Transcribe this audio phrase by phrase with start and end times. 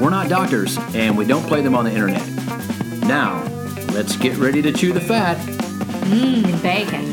[0.00, 2.24] We're not doctors, and we don't play them on the internet.
[3.08, 3.42] Now,
[3.92, 5.36] let's get ready to chew the fat.
[6.06, 7.04] Mmm, bacon.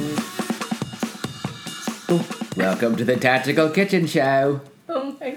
[2.56, 4.62] Welcome to the Tactical Kitchen Show.
[4.88, 5.36] Oh my,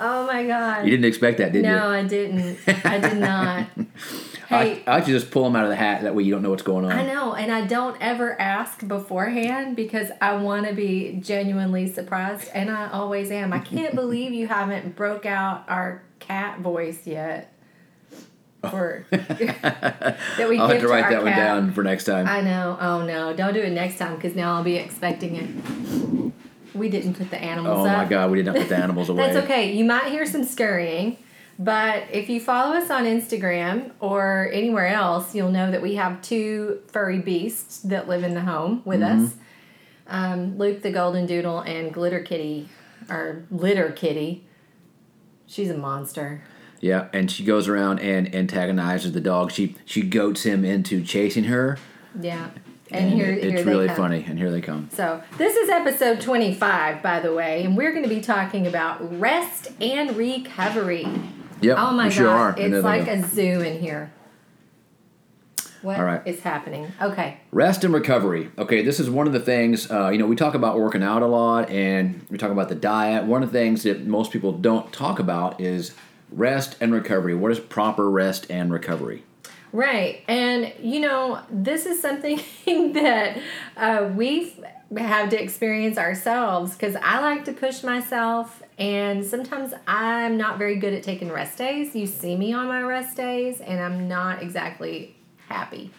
[0.00, 0.86] oh my God.
[0.86, 1.76] You didn't expect that, did no, you?
[1.76, 2.58] No, I didn't.
[2.86, 3.66] I did not.
[4.50, 6.02] I, Hey, I like to just pull them out of the hat.
[6.02, 6.92] That way you don't know what's going on.
[6.92, 12.50] I know, and I don't ever ask beforehand because I want to be genuinely surprised,
[12.52, 13.52] and I always am.
[13.52, 17.52] I can't believe you haven't broke out our cat voice yet.
[18.70, 22.28] For that we I'll have to write that one down for next time.
[22.28, 22.78] I know.
[22.80, 23.34] Oh no!
[23.34, 26.32] Don't do it next time because now I'll be expecting it.
[26.72, 27.96] We didn't put the animals oh up.
[27.98, 29.26] my god, we did not put the animals away.
[29.32, 29.72] That's okay.
[29.72, 31.18] You might hear some scurrying,
[31.58, 36.22] but if you follow us on Instagram or anywhere else, you'll know that we have
[36.22, 39.24] two furry beasts that live in the home with Mm-hmm.
[39.24, 39.34] us.
[40.06, 42.68] Um, Luke the Golden Doodle and Glitter Kitty,
[43.10, 44.46] or Litter Kitty.
[45.52, 46.42] She's a monster.
[46.80, 49.52] Yeah, and she goes around and antagonizes the dog.
[49.52, 51.76] She she goats him into chasing her.
[52.18, 52.48] Yeah.
[52.90, 53.96] And, here, it- here it's really come.
[53.96, 54.24] funny.
[54.28, 54.88] And here they come.
[54.92, 59.18] So, this is episode 25, by the way, and we're going to be talking about
[59.20, 61.06] rest and recovery.
[61.62, 62.60] Yep, Oh my we sure god, are.
[62.60, 64.12] It's like a zoo in here.
[65.82, 66.38] What is All right.
[66.40, 66.92] happening?
[67.00, 67.38] Okay.
[67.50, 68.50] Rest and recovery.
[68.56, 71.22] Okay, this is one of the things, uh, you know, we talk about working out
[71.22, 73.24] a lot and we talk about the diet.
[73.24, 75.94] One of the things that most people don't talk about is
[76.30, 77.34] rest and recovery.
[77.34, 79.24] What is proper rest and recovery?
[79.72, 80.22] Right.
[80.28, 82.40] And, you know, this is something
[82.92, 83.38] that
[83.76, 84.62] uh, we've
[84.96, 90.76] had to experience ourselves because I like to push myself, and sometimes I'm not very
[90.76, 91.96] good at taking rest days.
[91.96, 95.16] You see me on my rest days, and I'm not exactly
[95.52, 95.90] happy.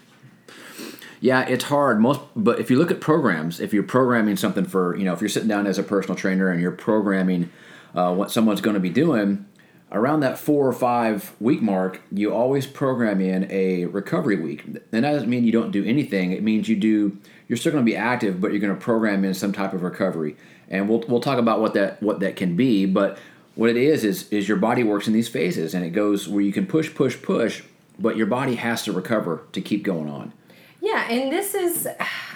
[1.22, 2.02] Yeah, it's hard.
[2.02, 5.22] Most, but if you look at programs, if you're programming something for, you know, if
[5.22, 7.50] you're sitting down as a personal trainer and you're programming
[7.96, 9.46] uh, what someone's going to be doing,
[9.94, 14.66] around that four or five week mark, you always program in a recovery week.
[14.66, 16.32] And that doesn't mean you don't do anything.
[16.32, 17.18] It means you do.
[17.48, 19.84] You're still going to be active, but you're going to program in some type of
[19.84, 20.36] recovery.
[20.68, 22.86] And we'll we'll talk about what that what that can be.
[22.86, 23.18] But
[23.56, 26.42] what it is is is your body works in these phases, and it goes where
[26.42, 27.62] you can push, push, push,
[28.00, 30.34] but your body has to recover to keep going on.
[30.82, 31.88] Yeah, and this is,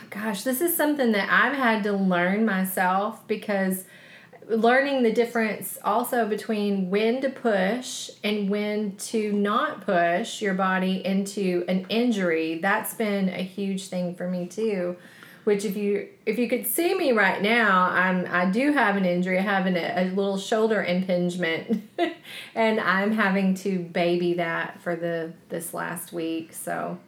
[0.09, 3.83] gosh, this is something that I've had to learn myself because
[4.49, 11.05] learning the difference also between when to push and when to not push your body
[11.05, 14.95] into an injury that's been a huge thing for me too
[15.47, 19.05] which if you if you could see me right now i'm i do have an
[19.05, 21.89] injury i have an, a little shoulder impingement
[22.55, 26.99] and i'm having to baby that for the this last week so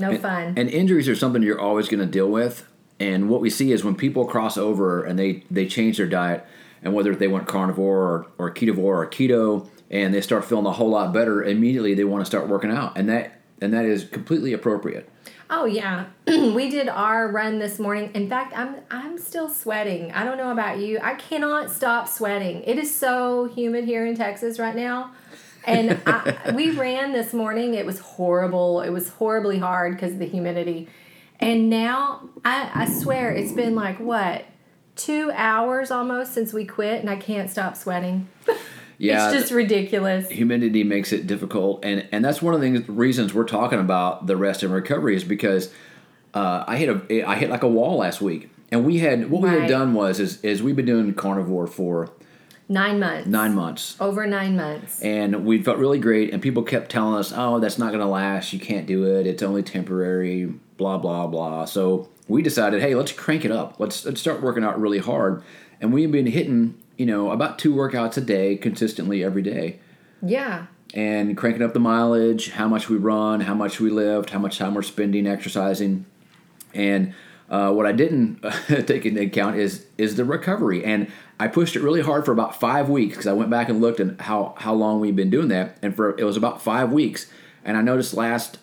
[0.00, 2.66] no fun And injuries are something you're always going to deal with.
[2.98, 6.46] And what we see is when people cross over and they, they change their diet,
[6.82, 10.72] and whether they went carnivore or, or ketovore or keto, and they start feeling a
[10.72, 14.04] whole lot better, immediately they want to start working out, and that and that is
[14.04, 15.09] completely appropriate.
[15.52, 18.12] Oh yeah, we did our run this morning.
[18.14, 20.12] In fact, I'm I'm still sweating.
[20.12, 21.00] I don't know about you.
[21.02, 22.62] I cannot stop sweating.
[22.62, 25.10] It is so humid here in Texas right now.
[25.64, 27.74] And I, we ran this morning.
[27.74, 28.80] It was horrible.
[28.80, 30.88] It was horribly hard because of the humidity.
[31.40, 34.44] And now I, I swear it's been like what
[34.94, 38.28] two hours almost since we quit, and I can't stop sweating.
[39.00, 40.28] Yeah, it's just ridiculous.
[40.28, 44.36] humidity makes it difficult, and and that's one of the reasons we're talking about the
[44.36, 45.72] rest and recovery is because
[46.34, 49.42] uh, I hit a I hit like a wall last week, and we had what
[49.42, 52.10] we had done was is is we've been doing carnivore for
[52.68, 53.26] Nine months.
[53.26, 53.96] nine months.
[53.98, 55.00] Over nine months.
[55.02, 58.06] and we felt really great and people kept telling us oh that's not going to
[58.06, 60.44] last you can't do it it's only temporary
[60.76, 64.62] blah blah blah so we decided hey let's crank it up let's, let's start working
[64.62, 65.42] out really hard
[65.80, 69.78] and we've been hitting you know about two workouts a day consistently every day
[70.22, 70.66] Yeah.
[70.92, 74.58] and cranking up the mileage how much we run how much we lift how much
[74.58, 76.04] time we're spending exercising
[76.74, 77.14] and
[77.48, 78.42] uh, what I didn't
[78.86, 81.08] take into account is is the recovery, and
[81.40, 83.98] I pushed it really hard for about five weeks because I went back and looked
[83.98, 87.26] at how how long we've been doing that, and for it was about five weeks,
[87.64, 88.58] and I noticed last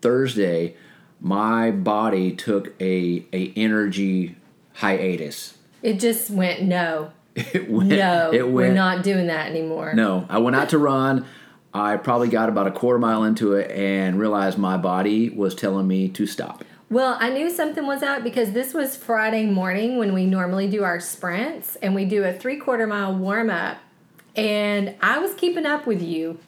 [0.00, 0.74] Thursday
[1.20, 4.36] my body took a a energy
[4.74, 5.58] hiatus.
[5.82, 7.12] It just went no.
[7.52, 9.92] It went, No, it went, we're not doing that anymore.
[9.94, 11.26] No, I went out to run.
[11.72, 15.88] I probably got about a quarter mile into it and realized my body was telling
[15.88, 16.62] me to stop.
[16.88, 20.84] Well, I knew something was up because this was Friday morning when we normally do
[20.84, 23.78] our sprints and we do a three quarter mile warm up.
[24.36, 26.38] And I was keeping up with you.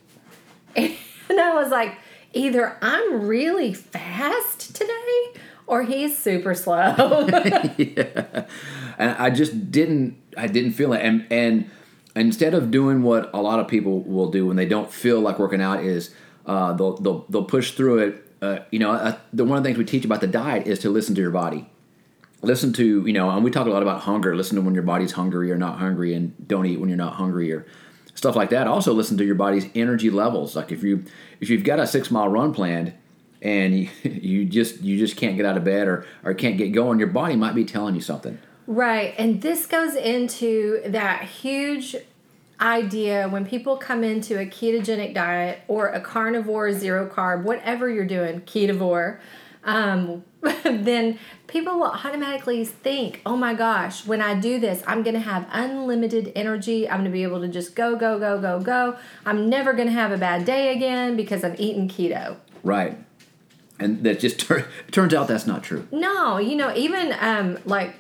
[1.29, 1.99] And I was like,
[2.35, 7.27] either I'm really fast today or he's super slow.
[7.77, 8.47] yeah.
[8.99, 11.03] And I just didn't I didn't feel it.
[11.03, 11.71] And and
[12.15, 15.39] instead of doing what a lot of people will do when they don't feel like
[15.39, 16.15] working out is
[16.47, 18.23] uh, they'll, they'll they'll push through it.
[18.43, 20.79] Uh, you know, uh, the one of the things we teach about the diet is
[20.81, 21.69] to listen to your body.
[22.43, 24.37] Listen to you know, and we talk a lot about hunger.
[24.37, 27.15] Listen to when your body's hungry or not hungry, and don't eat when you're not
[27.15, 27.67] hungry or
[28.15, 28.67] stuff like that.
[28.67, 30.57] Also, listen to your body's energy levels.
[30.57, 31.05] Like if you
[31.41, 32.93] if you've got a six mile run planned
[33.43, 36.69] and you, you just you just can't get out of bed or or can't get
[36.69, 38.39] going, your body might be telling you something.
[38.67, 39.15] Right.
[39.17, 41.97] And this goes into that huge
[42.61, 48.07] idea when people come into a ketogenic diet or a carnivore, zero carb, whatever you're
[48.07, 49.19] doing, ketovore,
[49.65, 50.25] um,
[50.65, 55.21] then people will automatically think, oh my gosh, when I do this, I'm going to
[55.21, 56.89] have unlimited energy.
[56.89, 58.97] I'm going to be able to just go, go, go, go, go.
[59.25, 62.37] I'm never going to have a bad day again because I'm eating keto.
[62.63, 62.99] Right.
[63.79, 65.87] And that just tur- turns out that's not true.
[65.91, 67.97] No, you know, even um, like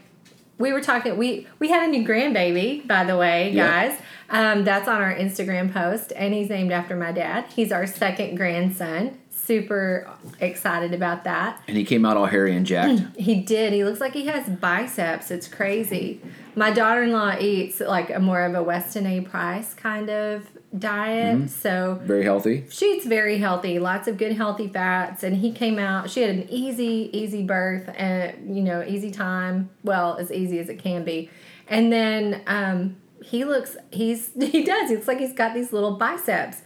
[0.58, 3.98] we were talking we we had a new grandbaby by the way guys.
[4.28, 7.46] Um, that's on our instagram post and he's named after my dad.
[7.54, 10.10] He's our second grandson super
[10.40, 13.16] excited about that And he came out all hairy and jacked.
[13.16, 16.20] he did he looks like he has biceps it's crazy
[16.54, 20.46] my daughter-in-law eats like a more of a weston a price kind of
[20.76, 22.64] diet so Very healthy.
[22.70, 26.10] she eats very healthy, lots of good healthy fats, and he came out.
[26.10, 29.70] She had an easy, easy birth, and you know, easy time.
[29.84, 31.30] Well, as easy as it can be.
[31.68, 34.90] And then um, he looks, he's he does.
[34.90, 36.60] He looks like he's got these little biceps.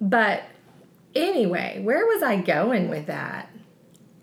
[0.00, 0.42] But
[1.14, 3.48] anyway, where was I going with that?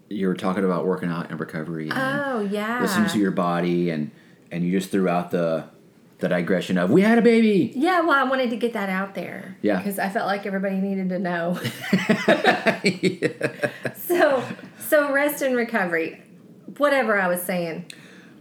[0.09, 3.89] You were talking about working out and recovery and Oh yeah, listening to your body
[3.91, 4.11] and
[4.51, 5.65] and you just threw out the
[6.17, 7.71] the digression of we had a baby.
[7.75, 8.01] yeah.
[8.01, 9.55] Well, I wanted to get that out there.
[9.61, 9.77] Yeah.
[9.77, 11.59] because I felt like everybody needed to know.
[13.95, 14.43] So,
[14.87, 16.21] so rest and recovery.
[16.77, 17.85] Whatever I was saying.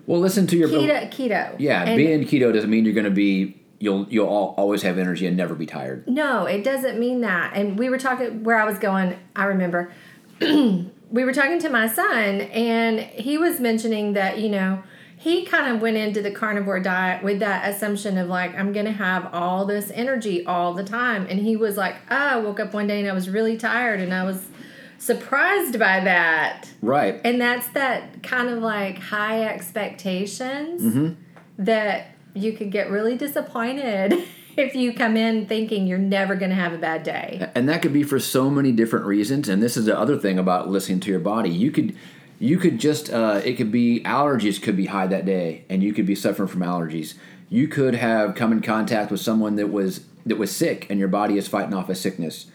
[0.07, 3.11] Well, listen to your keto keto Yeah, And being keto doesn't mean you're going to
[3.11, 6.07] be you'll you'll al- always have energy and never be tired.
[6.09, 9.93] no it doesn't mean that and we were talking where i was going i remember
[10.41, 14.83] we were talking to my son and he was mentioning that you know
[15.17, 18.93] he kind of went into the carnivore diet with that assumption of like i'm gonna
[18.93, 22.73] have all this energy all the time and he was like oh, i woke up
[22.75, 24.47] one day and i was really tired and i was
[24.99, 27.21] surprised by that Right.
[27.25, 31.15] And that's that kind of like high expectations Mm-hmm.
[31.65, 34.15] that you could get really disappointed
[34.57, 37.51] if you come in thinking you're never going to have a bad day.
[37.55, 40.39] and that could be for so many different reasons and this is the other thing
[40.39, 41.97] about listening to your body you could
[42.41, 45.93] you could just uh, it could be allergies could be high that day and you
[45.93, 47.15] could be suffering from allergies
[47.49, 51.09] you could have come in contact with someone that was that was sick and your
[51.09, 52.47] body is fighting off a sickness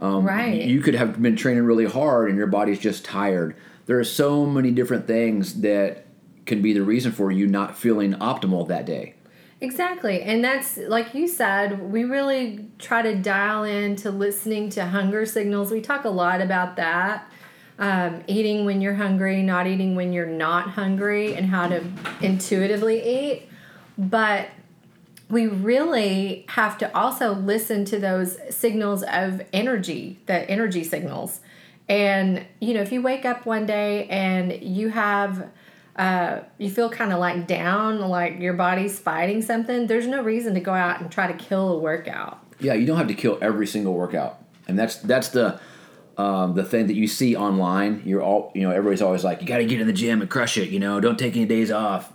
[0.00, 0.62] right.
[0.62, 3.54] you could have been training really hard and your body's just tired
[3.86, 6.06] there are so many different things that
[6.46, 9.14] can be the reason for you not feeling optimal that day
[9.62, 10.22] exactly.
[10.22, 15.24] And that's like you said, we really try to dial in to listening to hunger
[15.24, 15.70] signals.
[15.70, 17.30] We talk a lot about that.
[17.78, 21.82] Um, eating when you're hungry, not eating when you're not hungry, and how to
[22.20, 23.48] intuitively eat.
[23.96, 24.48] But
[25.30, 31.40] we really have to also listen to those signals of energy, the energy signals.
[31.88, 35.48] And, you know, if you wake up one day and you have,
[35.96, 40.54] uh, you feel kind of like down, like your body's fighting something, there's no reason
[40.54, 42.38] to go out and try to kill a workout.
[42.60, 45.60] Yeah, you don't have to kill every single workout, and that's that's the
[46.16, 48.02] um, the thing that you see online.
[48.04, 48.70] You're all you know.
[48.70, 50.70] Everybody's always like, you got to get in the gym and crush it.
[50.70, 52.12] You know, don't take any days off.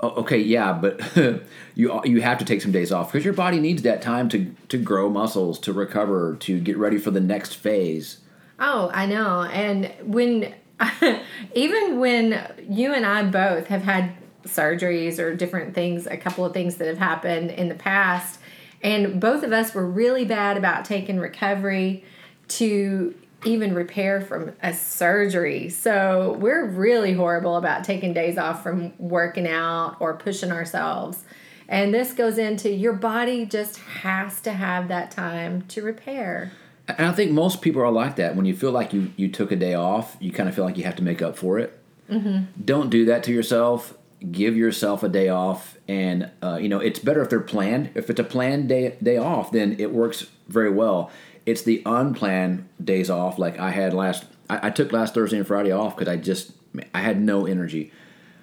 [0.00, 1.00] Oh, okay, yeah, but
[1.74, 4.54] you you have to take some days off because your body needs that time to
[4.68, 8.18] to grow muscles, to recover, to get ready for the next phase.
[8.60, 9.42] Oh, I know.
[9.42, 10.52] And when,
[11.54, 14.12] even when you and I both have had
[14.44, 18.40] surgeries or different things, a couple of things that have happened in the past,
[18.82, 22.04] and both of us were really bad about taking recovery
[22.48, 25.68] to even repair from a surgery.
[25.68, 31.24] So we're really horrible about taking days off from working out or pushing ourselves.
[31.68, 36.52] And this goes into your body just has to have that time to repair.
[36.88, 38.34] And I think most people are like that.
[38.34, 40.78] When you feel like you, you took a day off, you kind of feel like
[40.78, 41.78] you have to make up for it.
[42.10, 42.62] Mm-hmm.
[42.64, 43.94] Don't do that to yourself.
[44.32, 47.90] give yourself a day off, and uh, you know it's better if they're planned.
[47.94, 51.10] If it's a planned day day off, then it works very well.
[51.46, 54.24] It's the unplanned days off, like I had last.
[54.50, 56.52] I, I took last Thursday and Friday off because I just
[56.94, 57.92] I had no energy,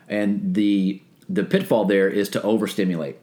[0.08, 3.18] and the the pitfall there is to overstimulate.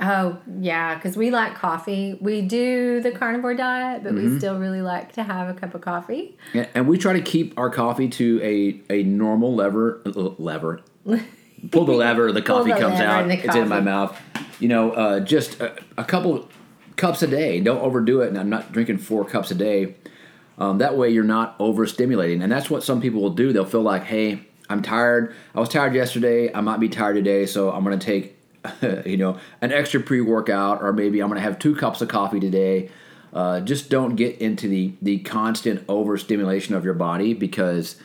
[0.00, 2.16] Oh, yeah, because we like coffee.
[2.20, 4.32] We do the carnivore diet, but Mm-hmm.
[4.34, 6.36] we still really like to have a cup of coffee.
[6.74, 10.82] And, we try to keep our coffee to a, a normal lever lever.
[11.72, 13.26] Pull the lever, the coffee the comes out.
[13.26, 14.16] the It's in my mouth.
[14.60, 16.48] You know, uh, just a, a couple
[16.96, 17.58] cups a day.
[17.60, 18.28] Don't overdo it.
[18.28, 19.96] And I'm not drinking four cups a day.
[20.58, 22.42] Um, that way, you're not overstimulating.
[22.42, 23.52] And that's what some people will do.
[23.52, 25.34] They'll feel like, hey, I'm tired.
[25.54, 26.52] I was tired yesterday.
[26.54, 28.37] I might be tired today, so I'm going to take,
[29.06, 32.40] you know, an extra pre-workout, or maybe I'm going to have two cups of coffee
[32.40, 32.90] today.
[33.32, 37.96] Uh, just don't get into the the constant overstimulation of your body because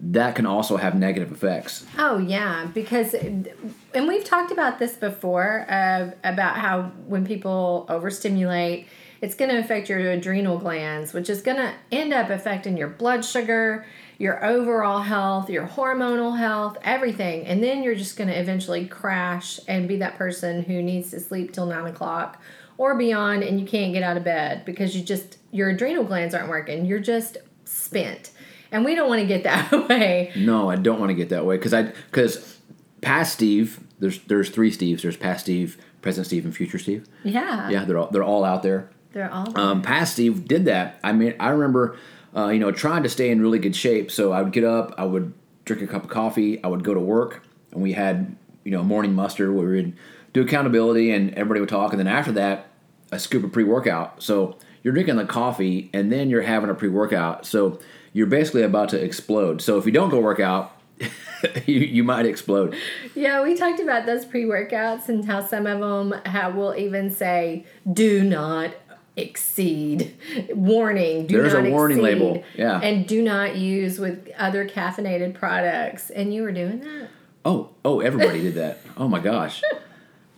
[0.00, 1.84] that can also have negative effects.
[1.98, 3.48] Oh yeah, because and
[3.94, 8.86] we've talked about this before uh, about how when people overstimulate,
[9.20, 12.88] it's going to affect your adrenal glands, which is going to end up affecting your
[12.88, 13.84] blood sugar,
[14.18, 19.60] your overall health, your hormonal health, everything, and then you're just going to eventually crash
[19.68, 22.42] and be that person who needs to sleep till nine o'clock
[22.76, 26.34] or beyond, and you can't get out of bed because you just your adrenal glands
[26.34, 26.84] aren't working.
[26.84, 28.30] You're just spent.
[28.70, 30.32] And we don't want to get that way.
[30.36, 32.58] No, I don't want to get that way because I because
[33.00, 35.02] past Steve, there's there's three Steves.
[35.02, 37.06] There's past Steve, present Steve, and future Steve.
[37.24, 37.70] Yeah.
[37.70, 38.90] Yeah, they're all they're all out there.
[39.12, 40.98] They're all Um, past Steve did that.
[41.02, 41.96] I mean, I remember,
[42.36, 44.10] uh, you know, trying to stay in really good shape.
[44.10, 45.32] So I would get up, I would
[45.64, 47.42] drink a cup of coffee, I would go to work,
[47.72, 49.96] and we had, you know, morning muster where we would
[50.32, 52.66] do accountability, and everybody would talk, and then after that,
[53.10, 54.22] a scoop of pre-workout.
[54.22, 57.46] So you're drinking the coffee, and then you're having a pre-workout.
[57.46, 57.78] So
[58.12, 59.62] you're basically about to explode.
[59.62, 60.72] So if you don't go work out,
[61.66, 62.76] you, you might explode.
[63.14, 67.10] Yeah, we talked about those pre workouts and how some of them have, will even
[67.10, 68.74] say, do not
[69.18, 70.16] exceed.
[70.50, 72.80] Warning, do There's a warning exceed, label, yeah.
[72.80, 76.10] And do not use with other caffeinated products.
[76.10, 77.08] And you were doing that?
[77.44, 78.80] Oh, oh, everybody did that.
[78.96, 79.62] Oh my gosh.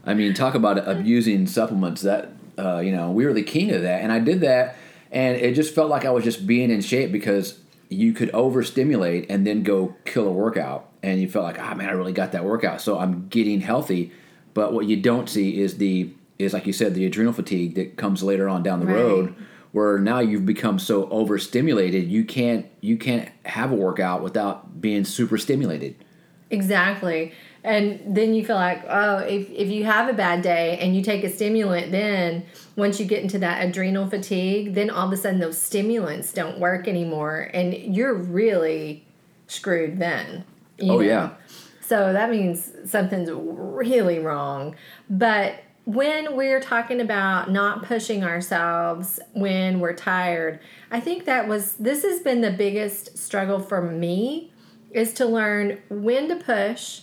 [0.05, 2.03] I mean, talk about abusing supplements.
[2.03, 4.77] That uh, you know, we were the king of that, and I did that,
[5.11, 7.59] and it just felt like I was just being in shape because
[7.89, 11.89] you could overstimulate and then go kill a workout, and you felt like, ah, man,
[11.89, 14.13] I really got that workout, so I'm getting healthy.
[14.53, 16.11] But what you don't see is the
[16.41, 18.97] is like you said, the adrenal fatigue that comes later on down the Right.
[18.97, 19.35] road,
[19.73, 25.05] where now you've become so overstimulated, you can't you can't have a workout without being
[25.05, 25.95] super stimulated.
[26.51, 27.33] Exactly.
[27.63, 31.03] And then you feel like, oh, if, if you have a bad day and you
[31.03, 32.45] take a stimulant, then
[32.75, 36.59] once you get into that adrenal fatigue, then all of a sudden those stimulants don't
[36.59, 37.51] work anymore.
[37.53, 39.05] And you're really
[39.47, 40.45] screwed then.
[40.83, 41.01] Oh, know?
[41.01, 41.31] yeah.
[41.83, 44.75] So that means something's really wrong.
[45.11, 45.63] But
[45.95, 52.05] when we're talking about not pushing ourselves when we're tired, I think that was this
[52.05, 54.53] has been the biggest struggle for me
[54.93, 57.03] is to learn when to push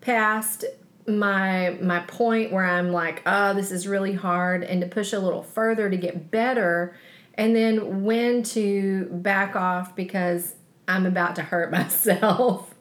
[0.00, 0.64] past
[1.08, 5.18] my my point where I'm like, oh, this is really hard and to push a
[5.18, 6.96] little further to get better
[7.34, 10.54] and then when to back off because
[10.86, 12.72] I'm about to hurt myself.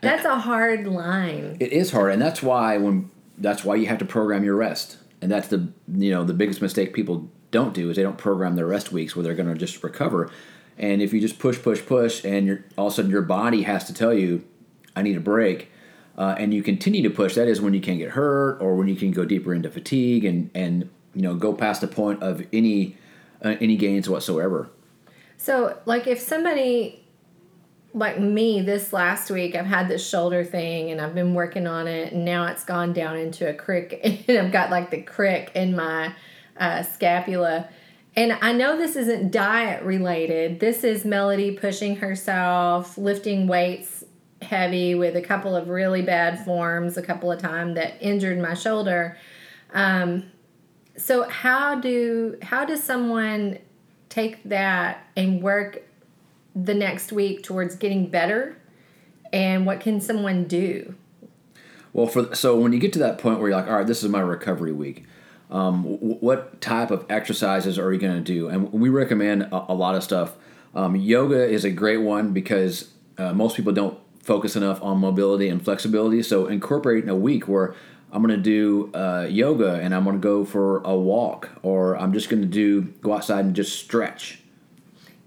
[0.00, 1.56] That's a hard line.
[1.60, 4.98] It is hard, and that's why when that's why you have to program your rest,
[5.20, 8.56] and that's the you know the biggest mistake people don't do is they don't program
[8.56, 10.30] their rest weeks where they're going to just recover,
[10.78, 13.62] and if you just push, push, push, and you're all of a sudden your body
[13.62, 14.44] has to tell you,
[14.94, 15.70] I need a break,
[16.18, 17.34] uh, and you continue to push.
[17.34, 20.24] That is when you can get hurt or when you can go deeper into fatigue
[20.24, 22.96] and and you know go past the point of any
[23.44, 24.70] uh, any gains whatsoever.
[25.36, 27.05] So, like, if somebody
[27.96, 31.88] like me this last week, I've had this shoulder thing and I've been working on
[31.88, 35.50] it, and now it's gone down into a crick, and I've got like the crick
[35.54, 36.14] in my
[36.58, 37.68] uh, scapula.
[38.14, 40.60] And I know this isn't diet related.
[40.60, 44.04] This is Melody pushing herself, lifting weights
[44.42, 48.52] heavy with a couple of really bad forms a couple of times that injured my
[48.52, 49.16] shoulder.
[49.72, 50.30] Um,
[50.98, 53.58] so how do how does someone
[54.08, 55.85] take that and work
[56.56, 58.56] the next week towards getting better?
[59.32, 60.94] And what can someone do?
[61.92, 64.02] Well, for so when you get to that point where you're like, all right, this
[64.02, 65.04] is my recovery week.
[65.50, 68.48] Um, what type of exercises are you going to do?
[68.48, 70.34] And we recommend a, a lot of stuff.
[70.74, 75.48] Um, yoga is a great one because uh, most people don't focus enough on mobility
[75.48, 76.22] and flexibility.
[76.22, 77.74] So incorporating a week where
[78.10, 81.96] I'm going to do uh, yoga and I'm going to go for a walk, or
[81.96, 84.40] I'm just going to do go outside and just stretch.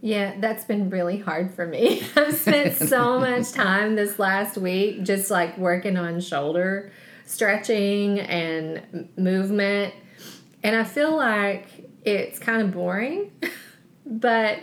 [0.02, 2.04] Yeah, that's been really hard for me.
[2.16, 6.92] I've spent so much time this last week just like working on shoulder
[7.30, 9.94] stretching and movement.
[10.64, 11.68] And I feel like
[12.04, 13.32] it's kind of boring,
[14.06, 14.60] but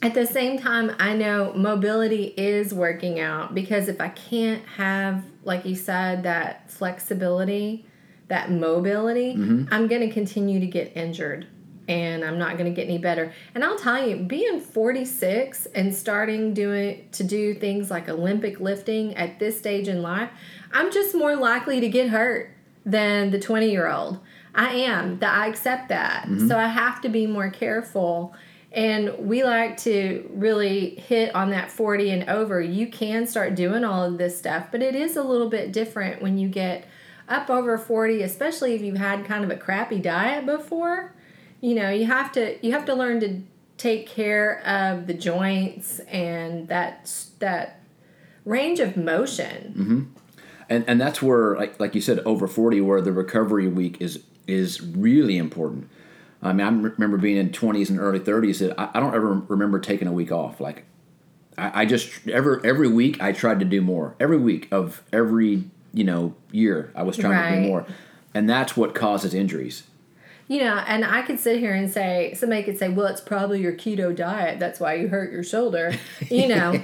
[0.00, 5.24] at the same time, I know mobility is working out because if I can't have,
[5.42, 7.84] like you said, that flexibility,
[8.28, 9.74] that mobility, mm-hmm.
[9.74, 11.48] I'm going to continue to get injured
[11.90, 13.32] and I'm not going to get any better.
[13.52, 19.16] And I'll tell you, being 46 and starting doing to do things like Olympic lifting
[19.16, 20.30] at this stage in life,
[20.72, 22.54] I'm just more likely to get hurt
[22.86, 24.20] than the 20 year old.
[24.54, 25.18] I am.
[25.18, 26.26] That I accept that.
[26.26, 26.46] Mm-hmm.
[26.46, 28.34] So I have to be more careful.
[28.70, 32.60] And we like to really hit on that 40 and over.
[32.60, 36.22] You can start doing all of this stuff, but it is a little bit different
[36.22, 36.84] when you get
[37.28, 41.14] up over 40, especially if you've had kind of a crappy diet before
[41.60, 43.42] you know you have to you have to learn to
[43.80, 47.80] take care of the joints and that that
[48.44, 49.74] range of motion.
[49.76, 50.02] Mm-hmm.
[50.68, 54.22] and and that's where like like you said over 40 where the recovery week is
[54.46, 55.88] is really important.
[56.42, 59.34] I mean i remember being in 20s and early 30s that I, I don't ever
[59.48, 60.60] remember taking a week off.
[60.60, 60.84] Like
[61.56, 64.14] I, I just every every week i tried to do more.
[64.20, 67.56] Every week of every you know year i was trying right.
[67.56, 67.86] to do more.
[68.32, 69.84] And that's what causes injuries
[70.50, 73.60] you know, and I could sit here and say, somebody could say, well, it's probably
[73.60, 74.58] your keto diet.
[74.58, 75.94] That's why you hurt your shoulder.
[76.28, 76.82] You know,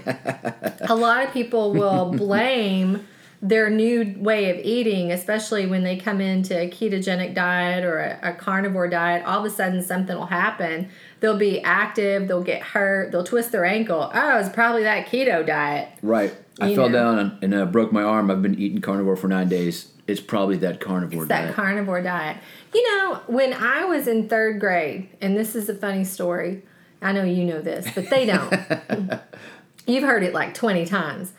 [0.83, 3.05] a lot of people will blame
[3.43, 8.31] their new way of eating, especially when they come into a ketogenic diet or a,
[8.31, 10.89] a, carnivore diet, all of a sudden something will happen.
[11.19, 14.13] They'll be active, they'll get hurt, they'll twist their ankle.
[14.15, 15.89] Oh, it's probably that keto diet.
[16.03, 16.33] Right.
[16.61, 16.99] I fell know?
[16.99, 18.31] down and, and uh, broke my arm.
[18.31, 19.93] I've been eating carnivore for nine days.
[20.07, 21.49] It's probably that carnivore it's diet.
[21.49, 22.39] That carnivore diet.
[22.73, 26.63] You know, when I was in third grade, and this is a funny story.
[27.03, 29.21] I know you know this, but they don't.
[29.87, 31.33] You've heard it like 20 times.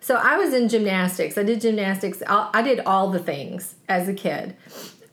[0.00, 1.38] So I was in gymnastics.
[1.38, 2.22] I did gymnastics.
[2.26, 4.54] I did all the things as a kid.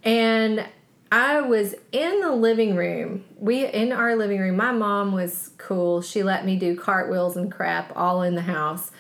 [0.04, 0.66] And
[1.12, 3.24] I was in the living room.
[3.38, 4.58] We in our living room.
[4.58, 6.02] My mom was cool.
[6.02, 8.92] She let me do cartwheels and crap all in the house.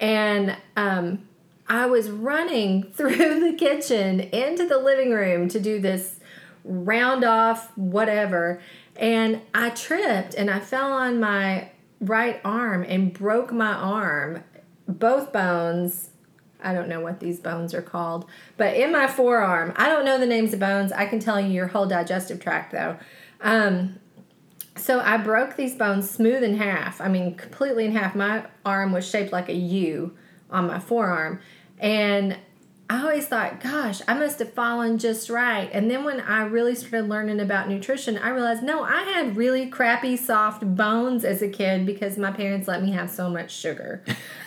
[0.00, 1.26] And um,
[1.68, 6.20] I was running through the kitchen into the living room to do this
[6.64, 8.60] round off whatever.
[8.96, 14.44] And I tripped and I fell on my right arm and broke my arm,
[14.86, 16.10] both bones.
[16.62, 18.24] I don't know what these bones are called,
[18.56, 20.92] but in my forearm, I don't know the names of bones.
[20.92, 22.96] I can tell you your whole digestive tract though.
[23.42, 23.98] Um,
[24.76, 27.00] so I broke these bones smooth in half.
[27.00, 28.14] I mean, completely in half.
[28.14, 30.16] My arm was shaped like a U
[30.50, 31.40] on my forearm.
[31.78, 32.36] And
[32.90, 35.70] I always thought, gosh, I must have fallen just right.
[35.72, 39.68] And then when I really started learning about nutrition, I realized, no, I had really
[39.68, 44.04] crappy, soft bones as a kid because my parents let me have so much sugar.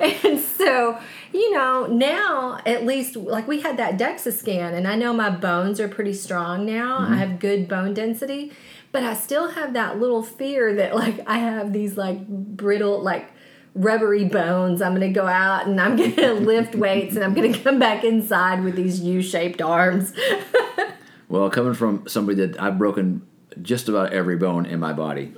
[0.00, 0.98] and so,
[1.34, 5.30] you know, now at least, like we had that DEXA scan, and I know my
[5.30, 7.00] bones are pretty strong now.
[7.00, 7.12] Mm-hmm.
[7.12, 8.52] I have good bone density,
[8.92, 13.30] but I still have that little fear that, like, I have these, like, brittle, like,
[13.74, 14.82] rubbery bones.
[14.82, 17.58] I'm going to go out and I'm going to lift weights and I'm going to
[17.58, 20.12] come back inside with these U shaped arms.
[21.28, 23.26] well, coming from somebody that I've broken
[23.60, 25.32] just about every bone in my body.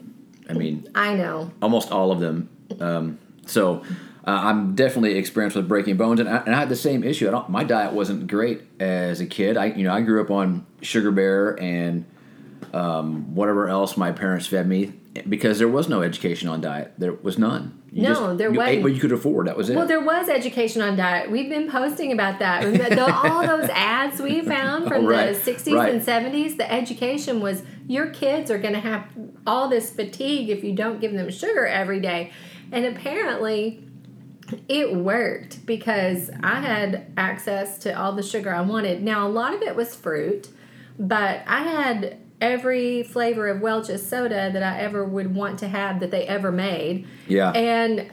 [0.48, 2.48] I mean, I know almost all of them.
[2.80, 3.82] Um, so
[4.26, 7.30] uh, I'm definitely experienced with breaking bones, and I, and I had the same issue.
[7.48, 9.56] my diet wasn't great as a kid.
[9.56, 12.04] I you know I grew up on sugar bear and
[12.74, 14.92] um, whatever else my parents fed me
[15.28, 16.92] because there was no education on diet.
[16.98, 17.80] There was none.
[17.92, 18.66] You no, just, there was.
[18.66, 19.46] Ate what you could afford.
[19.46, 19.76] That was it.
[19.76, 21.30] Well, there was education on diet.
[21.30, 22.62] We've been posting about that.
[22.64, 25.94] the, all those ads we found from oh, right, the 60s right.
[25.94, 29.06] and 70s, the education was your kids are going to have
[29.46, 32.32] all this fatigue if you don't give them sugar every day.
[32.72, 33.86] And apparently,
[34.68, 39.00] it worked because I had access to all the sugar I wanted.
[39.04, 40.48] Now, a lot of it was fruit,
[40.98, 46.00] but I had every flavor of Welch's soda that I ever would want to have
[46.00, 47.06] that they ever made.
[47.26, 47.50] Yeah.
[47.52, 48.10] And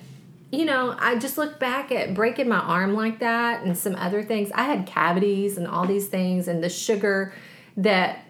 [0.51, 4.21] you know, I just look back at breaking my arm like that and some other
[4.21, 4.51] things.
[4.53, 7.33] I had cavities and all these things and the sugar
[7.77, 8.25] that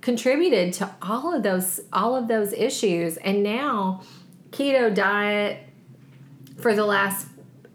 [0.00, 4.02] contributed to all of those all of those issues and now
[4.50, 5.58] keto diet
[6.58, 7.26] for the last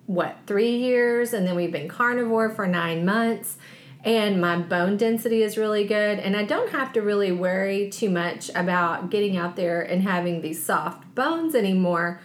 [0.05, 3.57] what 3 years and then we've been carnivore for 9 months
[4.05, 6.19] and my bone density is really good.
[6.19, 10.41] And i don't have to really worry too much about getting out there and having
[10.41, 12.21] these soft bones anymore.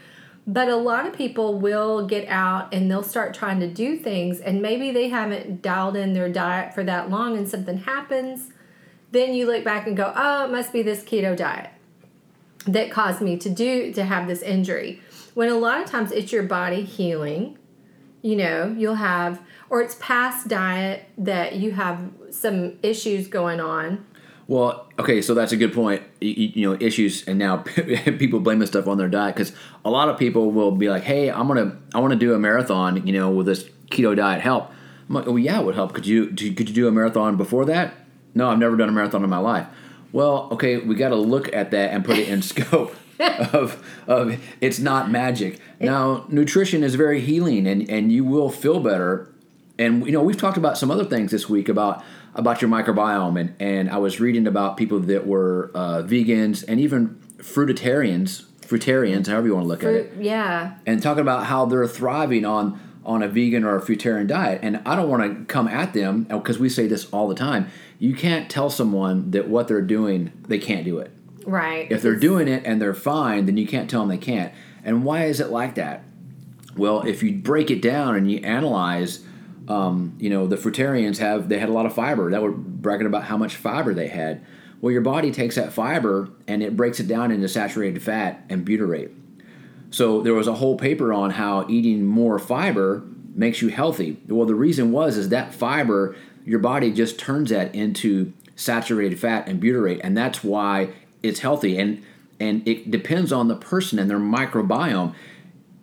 [0.47, 4.41] But a lot of people will get out and they'll start trying to do things.
[4.41, 8.51] And maybe they haven't dialed in their diet for that long and something happens.
[9.13, 11.71] Then you look back and go oh it must be this keto diet
[12.67, 15.01] that caused me to do to have this injury.
[15.33, 17.57] When a lot of times it's your body healing,
[18.23, 24.05] you know, you'll have or it's past diet that you have some issues going on.
[24.47, 26.03] Well, okay, so that's a good point.
[26.21, 27.59] You, you know, issues, and now
[28.19, 29.53] people blame this stuff on their diet because
[29.85, 32.39] a lot of people will be like, "Hey, I'm gonna, I want to do a
[32.39, 33.07] marathon.
[33.07, 34.73] You know, with this keto diet help?"
[35.09, 35.93] I'm like, "Oh yeah, it would help.
[35.93, 37.95] Could you, could you do a marathon before that?"
[38.35, 39.67] No, I've never done a marathon in my life.
[40.13, 42.97] Well, okay, we got to look at that and put it in scope
[43.53, 45.61] of of it's not magic.
[45.79, 49.29] Now, nutrition is very healing, and and you will feel better.
[49.79, 52.05] And you know, we've talked about some other things this week about
[52.35, 56.81] about your microbiome, and and I was reading about people that were uh, vegans and
[56.81, 60.75] even fruitarians, fruitarians, however you want to look Fruit, at it, yeah.
[60.87, 64.61] and talking about how they're thriving on on a vegan or a fruitarian diet.
[64.63, 67.69] And I don't want to come at them because we say this all the time.
[67.99, 71.11] You can't tell someone that what they're doing they can't do it.
[71.47, 71.91] Right.
[71.91, 74.53] If they're doing it and they're fine, then you can't tell them they can't.
[74.85, 76.05] And why is it like that?
[76.77, 79.25] Well, if you break it down and you analyze,
[79.69, 82.31] um, you know, the fruitarians have they had a lot of fiber.
[82.31, 84.45] That were bragging about how much fiber they had.
[84.81, 88.67] Well, your body takes that fiber and it breaks it down into saturated fat and
[88.67, 89.13] butyrate.
[89.91, 93.03] So there was a whole paper on how eating more fiber
[93.35, 94.19] makes you healthy.
[94.29, 99.49] Well, the reason was is that fiber your body just turns that into saturated fat
[99.49, 100.91] and butyrate, and that's why
[101.23, 101.79] it's healthy.
[101.79, 102.03] And
[102.39, 105.15] and it depends on the person and their microbiome.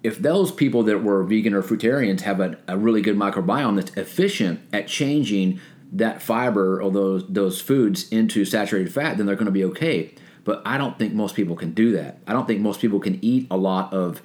[0.03, 3.95] If those people that were vegan or fruitarians have a, a really good microbiome that's
[3.95, 5.59] efficient at changing
[5.91, 10.13] that fiber or those those foods into saturated fat, then they're going to be okay.
[10.43, 12.19] But I don't think most people can do that.
[12.25, 14.21] I don't think most people can eat a lot of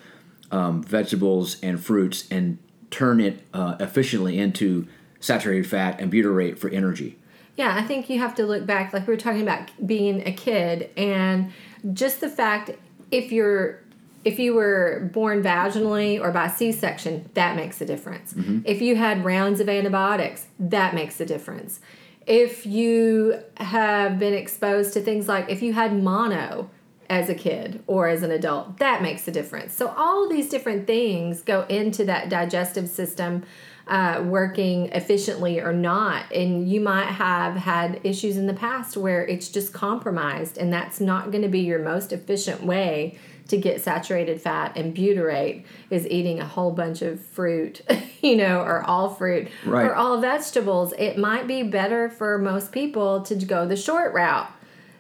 [0.53, 2.59] um, vegetables and fruits and
[2.91, 4.87] turn it uh, efficiently into
[5.19, 7.19] saturated fat and butyrate for energy.
[7.57, 10.33] Yeah, I think you have to look back, like we were talking about being a
[10.33, 11.53] kid, and
[11.93, 12.71] just the fact
[13.11, 13.81] if you're
[14.25, 18.33] if you were born vaginally or by C-section, that makes a difference.
[18.35, 18.61] Mm-hmm.
[18.65, 21.81] If you had rounds of antibiotics, that makes a difference.
[22.27, 26.71] If you have been exposed to things like if you had mono
[27.11, 29.75] as a kid or as an adult, that makes a difference.
[29.75, 33.43] So all these different things go into that digestive system
[33.89, 36.31] uh, working efficiently or not.
[36.33, 41.01] And you might have had issues in the past where it's just compromised, and that's
[41.01, 43.19] not going to be your most efficient way
[43.49, 47.81] to get saturated fat and butyrate is eating a whole bunch of fruit,
[48.23, 49.85] you know, or all fruit Right.
[49.85, 50.95] or all vegetables.
[50.97, 54.49] It might be better for most people to go the short route,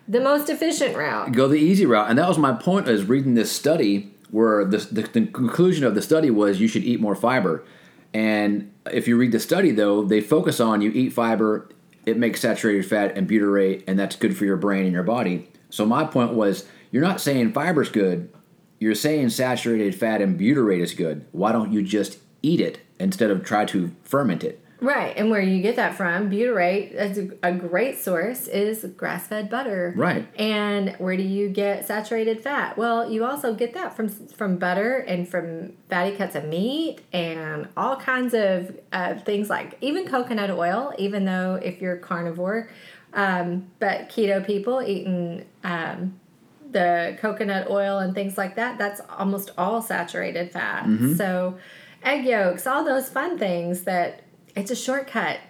[0.09, 1.31] the most efficient route.
[1.33, 2.11] go the easy route.
[2.11, 5.95] And that was my point is reading this study where the, the, the conclusion of
[5.95, 7.64] the study was you should eat more fiber.
[8.14, 11.68] And if you read the study though, they focus on you eat fiber,
[12.05, 15.48] it makes saturated fat and butyrate, and that's good for your brain and your body.
[15.70, 18.31] So my point was you're not saying fiber's good,
[18.79, 21.25] you're saying saturated fat and butyrate is good.
[21.33, 24.62] Why don't you just eat it instead of try to ferment it?
[24.83, 29.49] Right, and where you get that from, butyrate, as a, great source, is grass fed
[29.49, 29.95] butter.
[29.97, 30.27] Right.
[30.37, 32.77] And where do you get saturated fat?
[32.77, 37.68] Well, you also get that from from butter and from fatty cuts of meat and
[37.77, 40.92] all kinds of uh, things like even coconut oil.
[40.99, 42.68] Even though if you're carnivore,
[43.14, 46.18] um, but keto people eating um,
[46.73, 50.87] the coconut oil and things like that, that's almost all saturated fat.
[51.16, 51.59] So,
[52.03, 54.22] egg yolks, all those fun things that
[54.55, 55.41] it's a shortcut.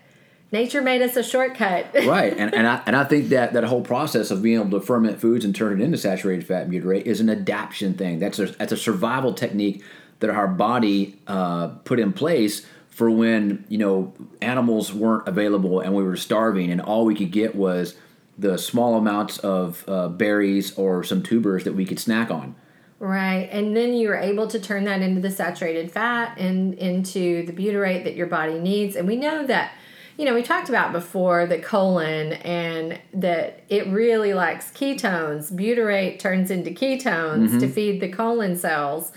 [0.51, 1.87] Nature made us a shortcut.
[2.07, 4.85] right, and and I, and I think that that whole process of being able to
[4.85, 8.19] ferment foods and turn it into saturated fat and butyrate is an adaptation thing.
[8.19, 9.83] That's a that's a survival technique
[10.21, 14.13] that our body uh, put in place for when you know
[14.43, 17.97] animals weren't available and we were starving and all we could get was
[18.39, 22.55] the small amounts of uh, berries or some tubers that we could snack on.
[23.03, 23.49] Right.
[23.51, 28.05] And then you're able to turn that into the saturated fat and into the butyrate
[28.05, 28.95] that your body needs.
[28.95, 29.73] And we know that,
[30.17, 35.51] you know, we talked about before the colon and that it really likes ketones.
[35.51, 37.73] Butyrate turns into ketones to mm-hmm.
[37.73, 39.11] feed the colon cells.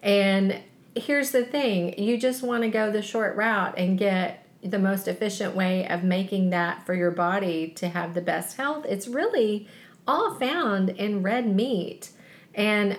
[0.00, 0.60] And
[0.94, 5.08] here's the thing you just want to go the short route and get the most
[5.08, 8.86] efficient way of making that for your body to have the best health.
[8.88, 9.66] It's really
[10.06, 12.10] all found in red meat.
[12.54, 12.96] And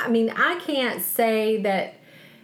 [0.00, 1.94] I, mean, I can't say that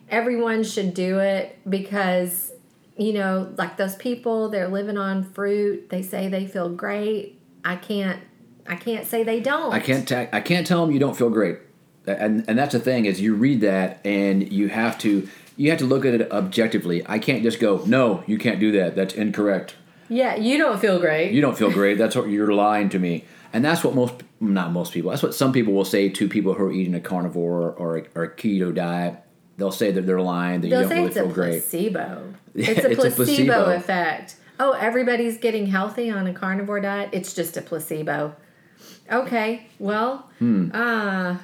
[0.08, 2.52] everyone should do it because,
[2.96, 5.90] you know, like those people, they're living on fruit.
[5.90, 7.40] They say they feel great.
[7.64, 8.20] I can't.
[8.68, 9.72] I can't say they don't.
[9.72, 11.58] I can't ta- I can't tell them you don't feel great,
[12.06, 15.78] and and that's the thing is you read that and you have to you have
[15.80, 17.04] to look at it objectively.
[17.06, 18.96] I can't just go no, you can't do that.
[18.96, 19.76] That's incorrect.
[20.08, 21.32] Yeah, you don't feel great.
[21.32, 21.98] You don't feel great.
[21.98, 23.24] That's what you're lying to me.
[23.52, 26.54] And that's what most, not most people, that's what some people will say to people
[26.54, 29.16] who are eating a carnivore or a, or a keto diet.
[29.56, 31.50] They'll say that they're lying, that They'll you don't really it's feel a great.
[31.62, 32.34] placebo.
[32.54, 33.14] It's a it's a placebo
[33.64, 33.70] placebo.
[33.76, 34.36] effect.
[34.58, 37.10] Oh, everybody's getting healthy on a carnivore diet.
[37.12, 38.34] It's just a placebo.
[39.12, 40.70] Okay, well, Hmm.
[40.72, 41.36] uh,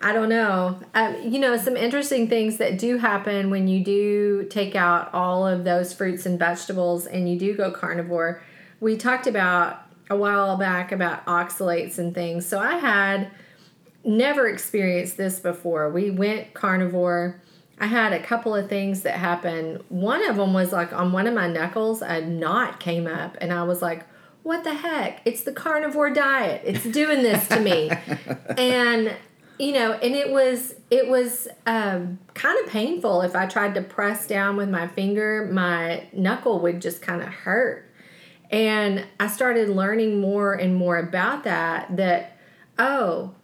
[0.00, 0.78] I don't know.
[0.94, 5.46] Um, you know, some interesting things that do happen when you do take out all
[5.46, 8.40] of those fruits and vegetables and you do go carnivore.
[8.80, 12.46] We talked about a while back about oxalates and things.
[12.46, 13.30] So I had
[14.04, 15.90] never experienced this before.
[15.90, 17.42] We went carnivore.
[17.80, 19.82] I had a couple of things that happened.
[19.88, 23.52] One of them was like on one of my knuckles, a knot came up, and
[23.52, 24.06] I was like,
[24.42, 25.20] what the heck?
[25.24, 26.62] It's the carnivore diet.
[26.64, 27.90] It's doing this to me.
[28.56, 29.14] and
[29.58, 33.22] you know, and it was it was um, kind of painful.
[33.22, 37.28] If I tried to press down with my finger, my knuckle would just kind of
[37.28, 37.84] hurt.
[38.50, 41.96] And I started learning more and more about that.
[41.96, 42.38] That
[42.78, 43.34] oh,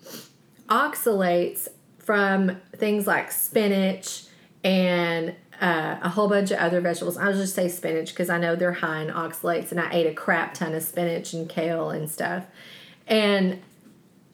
[0.68, 4.24] oxalates from things like spinach
[4.62, 7.16] and uh, a whole bunch of other vegetables.
[7.16, 10.14] I'll just say spinach because I know they're high in oxalates, and I ate a
[10.14, 12.44] crap ton of spinach and kale and stuff.
[13.06, 13.60] And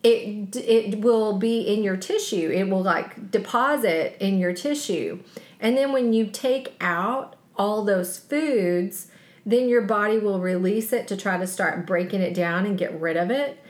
[0.02, 2.50] it it will be in your tissue.
[2.50, 5.20] It will like deposit in your tissue,
[5.60, 9.08] and then when you take out all those foods,
[9.44, 12.98] then your body will release it to try to start breaking it down and get
[12.98, 13.62] rid of it.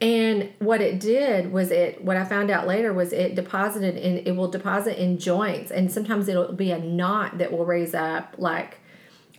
[0.00, 4.18] And what it did was it what I found out later was it deposited in
[4.26, 8.34] it will deposit in joints and sometimes it'll be a knot that will raise up
[8.36, 8.78] like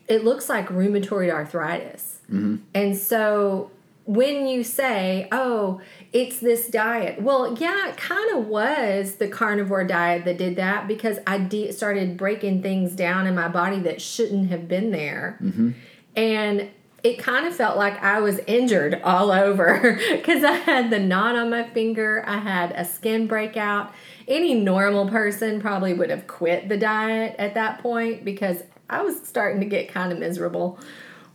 [0.07, 2.21] it looks like rheumatoid arthritis.
[2.31, 2.55] Mm-hmm.
[2.73, 3.71] And so
[4.07, 5.81] when you say, "Oh,
[6.13, 10.87] it's this diet," well, yeah, it kind of was the carnivore diet that did that
[10.87, 15.37] because I de- started breaking things down in my body that shouldn't have been there,
[15.41, 15.71] mm-hmm.
[16.15, 16.69] and
[17.03, 21.35] it kind of felt like I was injured all over because I had the knot
[21.35, 23.93] on my finger, I had a skin breakout.
[24.27, 29.21] Any normal person probably would have quit the diet at that point because I was
[29.21, 30.79] starting to get kind of miserable.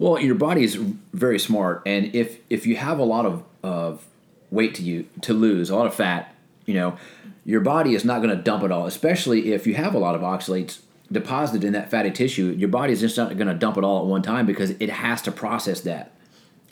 [0.03, 4.05] Well, your body is very smart, and if if you have a lot of, of
[4.51, 6.35] weight to you to lose, a lot of fat,
[6.67, 6.99] you know,
[7.45, 8.87] your body is not going to dump it all.
[8.87, 10.81] Especially if you have a lot of oxalates
[11.13, 14.01] deposited in that fatty tissue, your body is just not going to dump it all
[14.01, 16.11] at one time because it has to process that.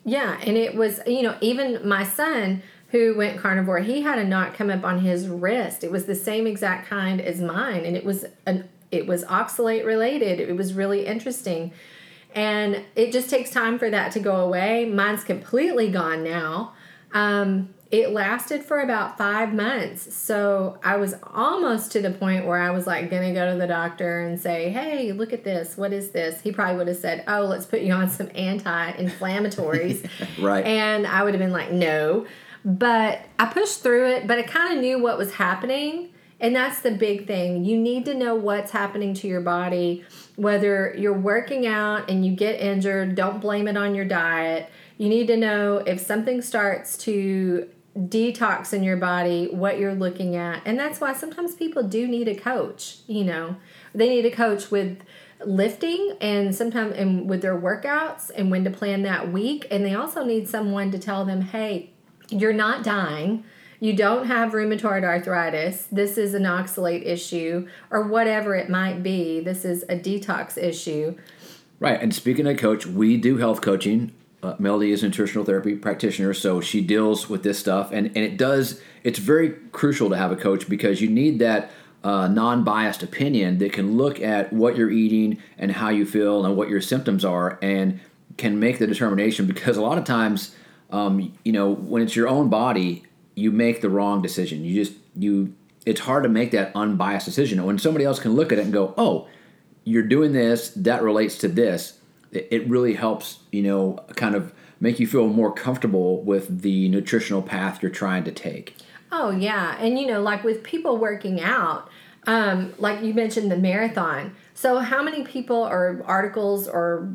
[0.04, 4.24] Yeah, and it was, you know, even my son who went carnivore, he had a
[4.24, 5.84] knot come up on his wrist.
[5.84, 9.86] It was the same exact kind as mine, and it was an it was oxalate
[9.86, 10.40] related.
[10.40, 11.72] It was really interesting.
[12.34, 14.84] And it just takes time for that to go away.
[14.84, 16.74] Mine's completely gone now.
[17.12, 20.14] Um, it lasted for about five months.
[20.14, 23.58] So I was almost to the point where I was like going to go to
[23.58, 25.76] the doctor and say, hey, look at this.
[25.76, 26.40] What is this?
[26.40, 30.08] He probably would have said, oh, let's put you on some anti inflammatories.
[30.40, 30.64] Right.
[30.64, 32.26] And I would have been like, no.
[32.64, 36.10] But I pushed through it, but I kind of knew what was happening.
[36.40, 37.64] And that's the big thing.
[37.64, 40.04] You need to know what's happening to your body.
[40.36, 44.70] Whether you're working out and you get injured, don't blame it on your diet.
[44.96, 50.36] You need to know if something starts to detox in your body, what you're looking
[50.36, 50.62] at.
[50.64, 53.56] And that's why sometimes people do need a coach, you know.
[53.94, 54.98] They need a coach with
[55.44, 59.94] lifting and sometimes and with their workouts and when to plan that week and they
[59.94, 61.90] also need someone to tell them, "Hey,
[62.28, 63.44] you're not dying.
[63.80, 65.88] You don't have rheumatoid arthritis.
[65.90, 69.40] This is an oxalate issue or whatever it might be.
[69.40, 71.16] This is a detox issue."
[71.80, 72.00] Right.
[72.00, 74.12] And speaking of coach, we do health coaching.
[74.42, 78.18] Uh, Melody is a nutritional therapy practitioner, so she deals with this stuff, and, and
[78.18, 78.80] it does.
[79.02, 81.70] It's very crucial to have a coach because you need that
[82.04, 86.56] uh, non-biased opinion that can look at what you're eating and how you feel and
[86.56, 88.00] what your symptoms are, and
[88.36, 89.46] can make the determination.
[89.46, 90.54] Because a lot of times,
[90.90, 94.64] um, you know, when it's your own body, you make the wrong decision.
[94.64, 95.54] You just you.
[95.86, 98.72] It's hard to make that unbiased decision when somebody else can look at it and
[98.72, 99.28] go, "Oh,
[99.84, 100.70] you're doing this.
[100.70, 101.96] That relates to this."
[102.32, 107.42] it really helps you know kind of make you feel more comfortable with the nutritional
[107.42, 108.76] path you're trying to take
[109.12, 111.88] Oh yeah, and you know, like with people working out,
[112.26, 114.36] um, like you mentioned the marathon.
[114.54, 117.12] So how many people or articles or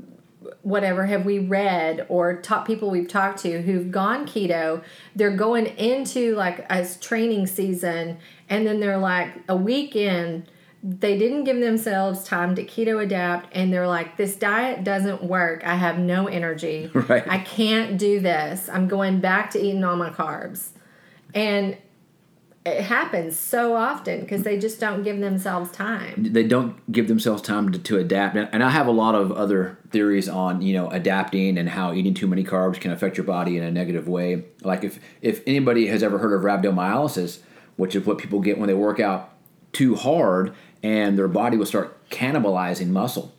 [0.61, 4.83] whatever have we read or top people we've talked to who've gone keto?
[5.15, 8.17] They're going into like a training season,
[8.49, 10.49] and then they're like a weekend.
[10.83, 15.65] They didn't give themselves time to keto adapt, and they're like, "This diet doesn't work.
[15.65, 16.91] I have no energy.
[17.09, 17.23] Right.
[17.27, 18.69] I can't do this.
[18.69, 20.69] I'm going back to eating all my carbs."
[21.33, 21.77] And
[22.65, 26.15] it happens so often because they just don't give themselves time.
[26.17, 28.35] they don't give themselves time to, to adapt.
[28.35, 31.93] And, and i have a lot of other theories on you know adapting and how
[31.93, 34.45] eating too many carbs can affect your body in a negative way.
[34.63, 37.39] Like if if anybody has ever heard of rhabdomyolysis
[37.75, 39.33] which is what people get when they work out
[39.73, 43.33] too hard and their body will start cannibalizing muscle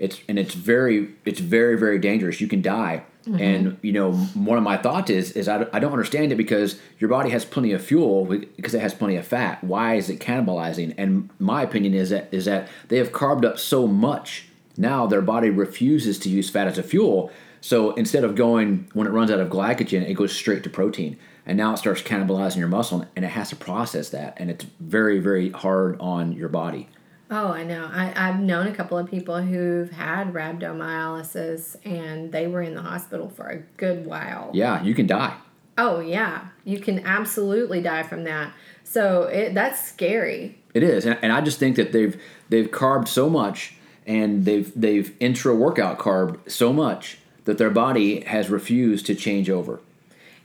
[0.00, 2.40] it's and it's very it's very very dangerous.
[2.40, 3.04] You can die.
[3.26, 3.40] Mm-hmm.
[3.40, 6.80] And you know one of my thoughts is is I, I don't understand it because
[6.98, 9.62] your body has plenty of fuel because it has plenty of fat.
[9.62, 10.94] Why is it cannibalizing?
[10.96, 14.48] And my opinion is that is that they have carbed up so much.
[14.78, 17.30] Now their body refuses to use fat as a fuel.
[17.60, 21.18] So instead of going when it runs out of glycogen it goes straight to protein.
[21.44, 24.38] And now it starts cannibalizing your muscle and it has to process that.
[24.38, 26.88] And it's very very hard on your body
[27.30, 27.88] Oh, I know.
[27.92, 32.82] I, I've known a couple of people who've had rhabdomyolysis and they were in the
[32.82, 34.50] hospital for a good while.
[34.52, 35.36] yeah you can die
[35.78, 36.48] Oh, yeah.
[36.64, 38.52] You can absolutely die from that.
[38.84, 40.58] So it, that's scary.
[40.74, 43.74] It is, and, and I just think that they've they've carbed so much,
[44.06, 49.48] and they've they've intra workout carbed so much that their body has refused to change
[49.48, 49.80] over.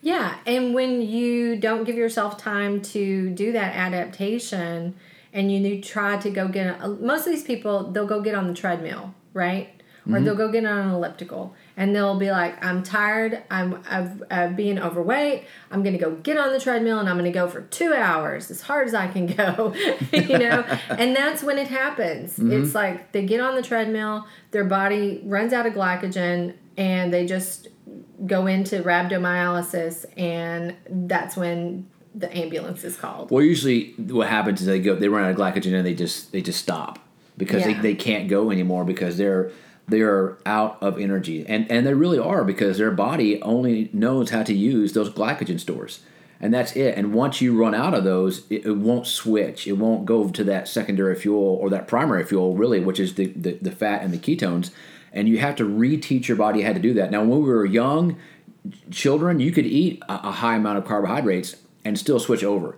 [0.02, 4.96] Yeah, and when you don't give yourself time to do that adaptation
[5.36, 8.48] and you try to go get a, most of these people they'll go get on
[8.48, 9.70] the treadmill, right?
[10.08, 10.38] Or they'll mm-hmm.
[10.38, 13.82] go get on an elliptical and they'll be like, I'm tired, I'm
[14.56, 17.92] being overweight, I'm gonna go get on the treadmill and I'm gonna go for two
[17.92, 19.74] hours as hard as I can go,
[20.14, 20.62] you know?
[20.90, 22.34] and that's when it happens.
[22.34, 22.52] Mm-hmm.
[22.52, 27.26] It's like they get on the treadmill, their body runs out of glycogen, and they
[27.26, 27.70] just
[28.28, 33.30] go into rhabdomyolysis, and that's when the ambulance is called.
[33.30, 36.32] Well, usually what happens is they go they run out of glycogen and they just
[36.32, 37.00] they just stop
[37.38, 37.74] because Yeah.
[37.74, 39.52] they, they can't go anymore because they're
[39.88, 41.46] they're out of energy.
[41.48, 45.60] And and they really are because their body only knows how to use those glycogen
[45.60, 46.00] stores.
[46.40, 46.98] And that's it.
[46.98, 49.68] And once you run out of those it, it won't switch.
[49.68, 53.28] It won't go to that secondary fuel or that primary fuel really which is the,
[53.28, 54.72] the, the fat and the ketones.
[55.12, 57.12] And you have to reteach your body how to do that.
[57.12, 58.18] Now when we were young
[58.92, 62.76] children, you could eat a, a high amount of carbohydrates and still switch over.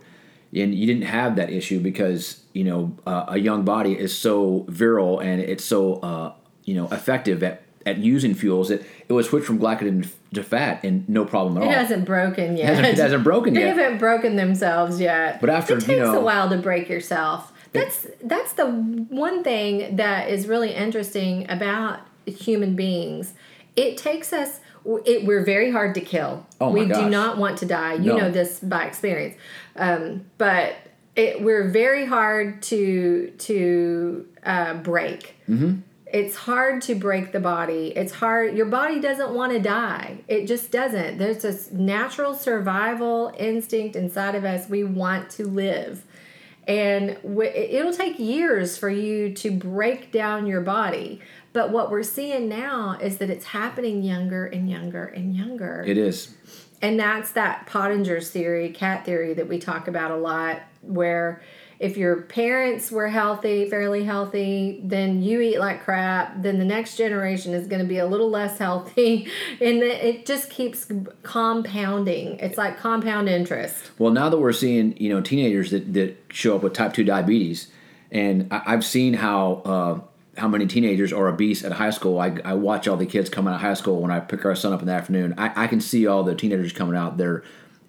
[0.54, 4.64] And you didn't have that issue because you know uh, a young body is so
[4.68, 6.32] virile and it's so uh,
[6.64, 10.82] you know effective at, at using fuels that it would switch from glycogen to fat
[10.84, 11.70] and no problem at all.
[11.70, 12.68] It hasn't broken yet.
[12.76, 13.76] hasn't- it hasn't broken they yet.
[13.76, 15.40] They haven't broken themselves yet.
[15.40, 17.52] But after, it you takes know- a while to break yourself.
[17.72, 23.34] That's that's the one thing that is really interesting about human beings.
[23.78, 24.60] It takes us.
[25.04, 26.46] It, we're very hard to kill.
[26.60, 27.94] Oh my we do not want to die.
[27.94, 28.16] You No.
[28.18, 29.36] know this by experience.
[29.76, 30.74] Um, but
[31.14, 35.34] it, we're very hard to to uh, break.
[35.48, 35.80] Mm-hmm.
[36.10, 37.92] It's hard to break the body.
[37.94, 38.56] It's hard.
[38.56, 40.18] Your body doesn't want to die.
[40.26, 41.18] It just doesn't.
[41.18, 44.70] There's this natural survival instinct inside of us.
[44.70, 46.04] We want to live.
[46.66, 51.20] And w- it'll take years for you to break down your body.
[51.58, 55.82] But what we're seeing now is that it's happening younger and younger and younger.
[55.84, 56.32] It is.
[56.80, 61.42] And that's that Pottenger's theory, cat theory that we talk about a lot, where
[61.80, 66.96] if your parents were healthy, fairly healthy, then you eat like crap, then the next
[66.96, 69.26] generation is going to be a little less healthy.
[69.60, 70.86] And it just keeps
[71.24, 72.38] compounding.
[72.38, 73.90] It's like compound interest.
[73.98, 77.02] Well, now that we're seeing you know teenagers that, that show up with type two
[77.02, 77.72] diabetes,
[78.12, 80.00] and I, I've seen how uh,
[80.38, 82.20] how many teenagers are obese at high school.
[82.20, 84.54] I, I watch all the kids coming out of high school when I pick our
[84.54, 85.34] son up in the afternoon.
[85.36, 87.16] I, I can see all the teenagers coming out.
[87.16, 87.42] They're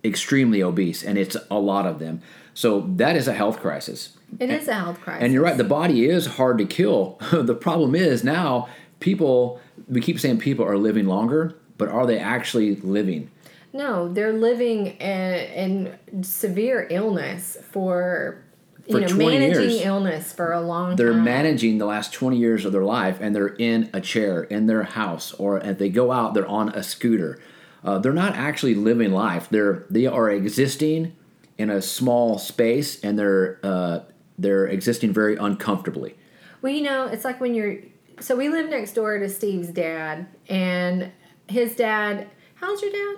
[0.03, 2.21] extremely obese, and it's a lot of them.
[2.53, 4.17] So that is a health crisis.
[4.39, 5.23] It is a health crisis.
[5.23, 7.17] And you're right, the body is hard to kill.
[7.31, 8.67] the problem is now
[8.99, 13.31] people, we keep saying people are living longer, but are they actually living?
[13.71, 18.43] No, they're living in, in severe illness for,
[18.89, 19.81] you For know 20 managing years.
[19.85, 21.23] illness for a long They're time.
[21.23, 24.83] managing the last 20 years of their life and they're in a chair in their
[24.83, 27.39] house or if they go out, they're on a scooter.
[27.83, 29.47] Uh, they're not actually living life.
[29.49, 31.15] They're they are existing
[31.57, 33.99] in a small space and they're uh,
[34.37, 36.15] they're existing very uncomfortably.
[36.61, 37.77] Well, you know, it's like when you're.
[38.19, 41.11] So we live next door to Steve's dad, and
[41.47, 42.27] his dad.
[42.55, 43.15] How's your dad?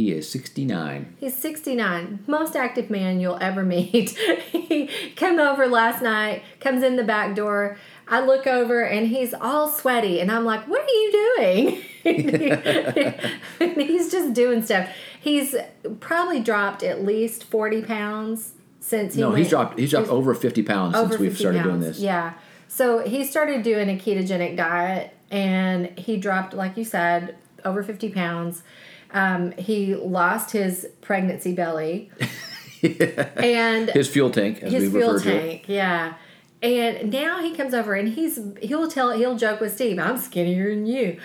[0.00, 1.14] He is 69.
[1.20, 4.08] He's 69, most active man you'll ever meet.
[4.50, 7.76] he came over last night, comes in the back door.
[8.08, 11.82] I look over and he's all sweaty, and I'm like, "What are you doing?"
[13.60, 14.88] and he's just doing stuff.
[15.20, 15.54] He's
[16.00, 20.34] probably dropped at least 40 pounds since he No, went, he's dropped he's dropped over
[20.34, 21.98] 50 pounds since we've 50 started doing this.
[21.98, 22.32] Yeah.
[22.68, 27.36] So he started doing a ketogenic diet and he dropped, like you said,
[27.66, 28.62] over 50 pounds.
[29.12, 32.10] Um, he lost his pregnancy belly.
[32.82, 35.40] and his fuel tank, as his we fuel refer to it.
[35.40, 36.14] tank, yeah.
[36.62, 40.74] And now he comes over and he's he'll tell he'll joke with Steve, I'm skinnier
[40.74, 41.18] than you.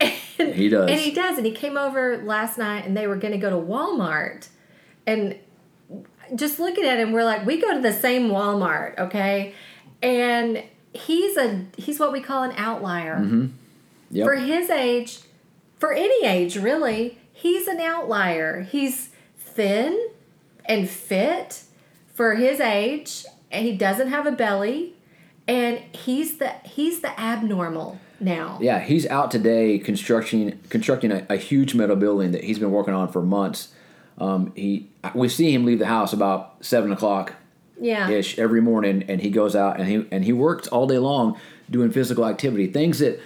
[0.38, 0.90] And, He does.
[0.90, 1.38] And he does.
[1.38, 4.48] And he came over last night and they were gonna go to Walmart.
[5.06, 5.38] And
[6.34, 9.54] just looking at him, we're like, we go to the same Walmart, okay?
[10.02, 10.62] And
[10.92, 13.16] he's a he's what we call an outlier.
[13.16, 13.46] Mm-hmm.
[14.10, 14.26] Yep.
[14.26, 15.20] For his age,
[15.78, 18.62] for any age really, he's an outlier.
[18.62, 20.08] He's thin
[20.64, 21.62] and fit
[22.14, 24.94] for his age, and he doesn't have a belly,
[25.46, 28.58] and he's the he's the abnormal now.
[28.60, 32.94] Yeah, he's out today constructing constructing a, a huge metal building that he's been working
[32.94, 33.68] on for months.
[34.18, 37.34] Um, he we see him leave the house about seven o'clock
[37.78, 38.08] Yeah.
[38.08, 41.38] ish every morning, and he goes out and he and he works all day long
[41.70, 43.20] doing physical activity, things that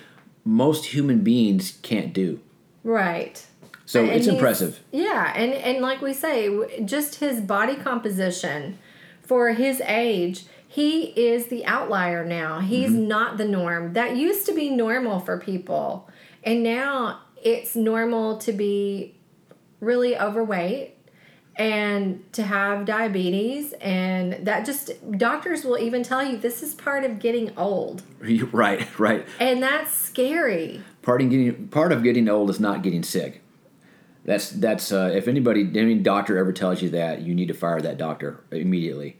[0.45, 2.41] most human beings can't do.
[2.85, 3.45] Right.
[3.87, 4.81] So And it's impressive.
[4.93, 8.79] Yeah, and and like we say, just his body composition
[9.23, 12.61] for his age, he is the outlier now.
[12.61, 13.09] He's Mm-hmm.
[13.09, 13.93] not the norm.
[13.95, 16.09] That used to be normal for people,
[16.45, 19.17] and now it's normal to be
[19.81, 20.95] really overweight
[21.57, 27.05] and to have diabetes and that just doctors will even tell you this is part
[27.05, 28.03] of getting old
[28.53, 29.27] Right, right.
[29.39, 33.43] and that's scary Part of getting part of getting old is not getting sick.
[34.27, 37.81] That's that's uh, if anybody any doctor ever tells you that, you need to fire
[37.81, 39.17] that doctor immediately.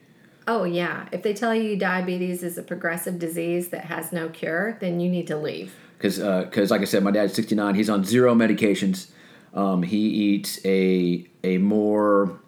[0.47, 1.09] Oh, yeah.
[1.11, 5.09] If they tell you diabetes is a progressive disease that has no cure, then you
[5.09, 5.73] need to leave.
[5.97, 7.75] because because like I said, my dad's sixty nine.
[7.77, 9.11] He's on zero medications.
[9.55, 12.39] Um, he eats a a more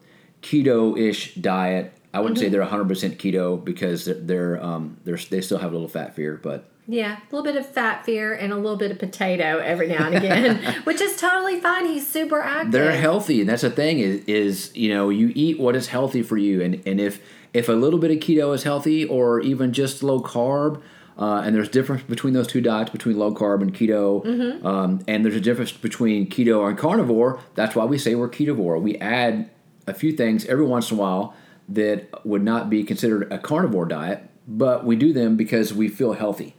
[0.42, 1.92] keto ish diet.
[2.14, 5.58] I wouldn't say they're one hundred percent keto because they're, they're um they're they still
[5.58, 8.56] have a little fat fear, but Yeah, a little bit of fat fear and a
[8.56, 11.86] little bit of potato every now and again, which is totally fine.
[11.86, 12.72] He's super active.
[12.72, 16.22] they're healthy, and that's the thing is is you know you eat what is healthy
[16.22, 17.20] for you, and and if
[17.54, 20.82] if a little bit of keto is healthy, or even just low carb.
[21.18, 24.24] Uh, and there's difference between those two diets between low carb and keto
[24.64, 28.80] um, and there's a difference between keto and carnivore that's why we say we're ketovore
[28.80, 29.50] we add
[29.86, 31.34] a few things every once in a while
[31.68, 36.14] that would not be considered a carnivore diet but we do them because we feel
[36.14, 36.54] healthy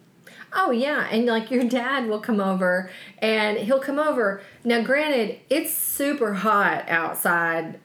[0.55, 2.89] Oh yeah, and like your dad will come over
[3.19, 4.41] and he'll come over.
[4.63, 7.79] Now granted, it's super hot outside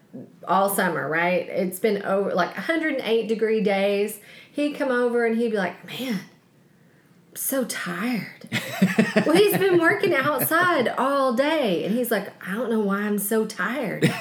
[0.47, 1.49] all summer, right?
[1.49, 4.21] It's been over like 108 degree days.
[4.53, 6.21] He'd come over and he'd be like, "Man,
[7.41, 8.49] so tired."
[9.27, 13.19] well, he's been working outside all day and he's like, "I don't know why I'm
[13.19, 14.13] so tired."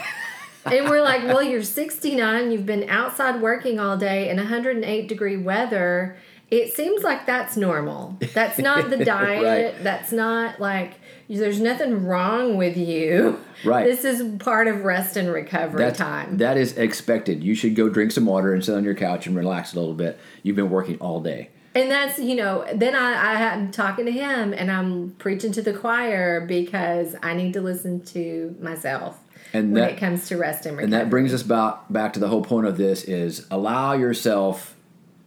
[0.72, 5.38] And we're like, well, you're 69, you've been outside working all day in 108 degree
[5.38, 6.18] weather.
[6.50, 8.18] It seems like that's normal.
[8.34, 9.74] That's not the diet.
[9.74, 9.84] Right.
[9.84, 10.96] That's not like
[11.30, 13.40] there's nothing wrong with you.
[13.66, 13.86] Right.
[13.86, 16.38] This is part of rest and recovery That's, time.
[16.38, 19.36] that is expected you should go drink some water and sit on your couch and
[19.36, 23.14] relax a little bit you've been working all day and that's, you know, then I,
[23.14, 27.62] I am talking to him and I'm preaching to the choir because I need to
[27.62, 29.18] listen to myself
[29.54, 30.84] And when that- it comes to rest and recovery.
[30.86, 34.76] And that brings us back back to the whole point of this is allow yourself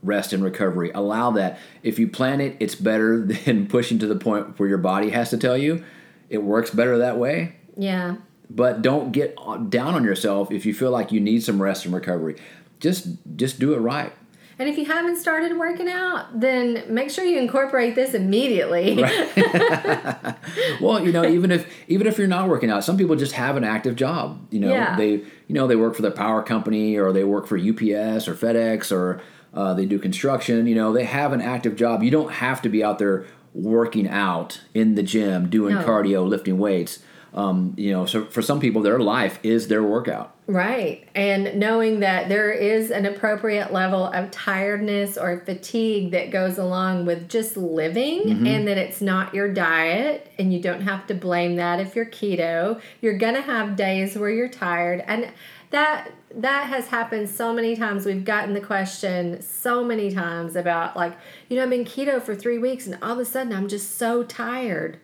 [0.03, 0.91] rest and recovery.
[0.95, 1.59] Allow that.
[1.83, 5.31] If you plan it, it's better than pushing to the point where your body has
[5.31, 5.85] to tell you.
[6.29, 7.57] It works better that way.
[7.77, 8.17] yeah.
[8.53, 11.85] But don't get uh, down on yourself if you feel like you need some rest
[11.85, 12.35] and recovery.
[12.81, 14.13] Just just do it right.
[14.61, 19.03] And if you haven't started working out, then make sure you incorporate this immediately.
[20.81, 23.57] Well, you know, even if even if you're not working out, some people just have
[23.57, 24.47] an active job.
[24.51, 24.97] You know, Yeah.
[24.97, 28.35] they you know they work for the power company or they work for UPS or
[28.35, 29.21] FedEx or
[29.55, 30.67] uh, they do construction.
[30.67, 32.03] You know, they have an active job.
[32.03, 35.83] You don't have to be out there working out in the gym, doing No.
[35.85, 37.01] cardio, lifting weights.
[37.33, 40.35] Um, you know, so for some people, their life is their workout.
[40.51, 41.09] Right.
[41.15, 47.07] And knowing that there is an appropriate level of tiredness or fatigue that goes along
[47.07, 51.55] with just living and that it's not your diet and you don't have to blame
[51.57, 52.81] that if you're keto.
[53.01, 55.31] You're going to have days where you're tired and
[55.71, 58.05] that that has happened so many times.
[58.05, 61.17] We've gotten the question so many times about like,
[61.49, 63.97] you know, I've been keto for 3 weeks and all of a sudden I'm just
[63.97, 64.99] so tired.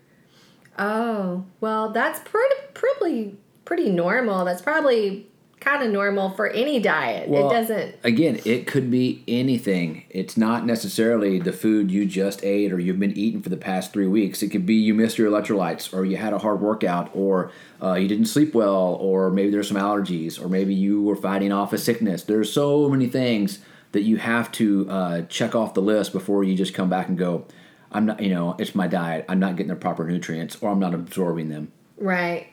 [0.78, 4.44] Oh, well, that's pretty pretty pretty normal.
[4.44, 5.26] That's probably
[5.66, 7.28] kind of normal for any diet.
[7.28, 7.96] Well, it doesn't.
[8.04, 10.04] Again, it could be anything.
[10.10, 13.92] It's not necessarily the food you just ate or you've been eating for the past
[13.92, 14.42] three weeks.
[14.42, 17.50] It could be you missed your electrolytes, or you had a hard workout, or
[17.82, 21.50] uh, you didn't sleep well, or maybe there's some allergies, or maybe you were fighting
[21.50, 22.22] off a sickness.
[22.22, 23.58] There's so many things
[23.90, 27.18] that you have to uh, check off the list before you just come back and
[27.18, 27.44] go,
[27.92, 29.24] I'm not, you know, it's my diet.
[29.28, 31.72] I'm not getting the proper nutrients, or I'm not absorbing them.
[31.98, 32.48] Right.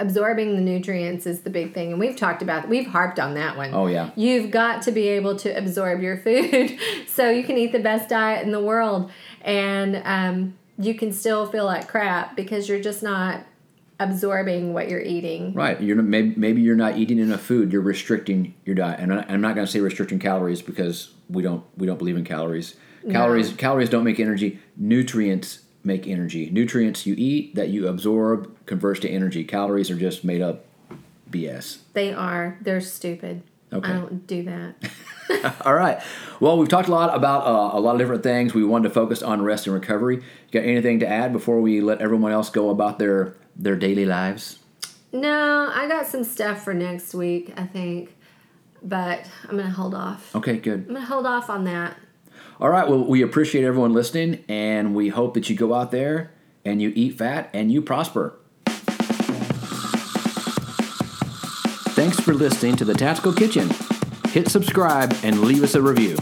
[0.00, 3.56] absorbing the nutrients is the big thing and we've talked about we've harped on that
[3.56, 4.10] one Oh, yeah.
[4.16, 6.76] you've got to be able to absorb your food
[7.06, 9.12] so you can eat the best diet in the world
[9.42, 13.44] and um, you can still feel like crap because you're just not
[14.00, 15.80] absorbing what you're eating Right.
[15.80, 17.72] You're maybe, maybe you're not eating enough food.
[17.72, 21.64] You're restricting your diet, and I'm not going to say restricting calories because we don't
[21.76, 22.74] we don't believe in calories.
[23.10, 24.58] Calories calories don't make energy.
[24.76, 26.50] Nutrients make energy.
[26.50, 29.44] Nutrients you eat that you absorb converts to energy.
[29.44, 30.64] Calories are just made up
[31.30, 31.78] BS.
[31.92, 33.90] they are they're stupid Okay.
[33.90, 34.74] i don't do that
[35.66, 36.00] All right.
[36.40, 38.54] Well, we've talked a lot about uh, a lot of different things.
[38.54, 40.22] We wanted to focus on rest and recovery.
[40.52, 44.58] Got anything to add before we let everyone else go about their their daily lives?
[45.12, 48.14] no i got some stuff for next week i think
[48.82, 50.84] but i'm gonna hold off Okay, good.
[50.88, 51.96] i'm gonna hold off on that
[52.60, 52.88] All right.
[52.88, 56.32] Well, we appreciate everyone listening, and we hope that you go out there
[56.64, 58.38] and you eat fat and you prosper.
[61.94, 63.70] Thanks for listening to the Tactical Kitchen.
[64.28, 66.16] Hit subscribe and leave us a review.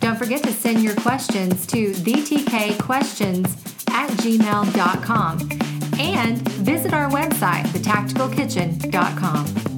[0.00, 5.38] Don't forget to send your questions to vtkquestions at gmail.com
[5.98, 9.69] and visit our website, thetacticalkitchen.com.